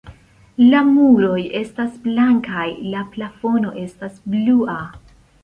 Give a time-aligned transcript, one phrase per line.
[0.69, 2.65] La muroj estas blankaj,
[2.95, 4.81] la plafono estas blua.